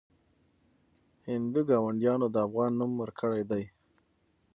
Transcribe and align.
هندو 1.27 1.61
ګاونډیانو 1.69 2.27
د 2.31 2.35
افغان 2.47 2.71
نوم 2.79 2.91
ورکړی 3.01 3.41
دی. 3.51 3.63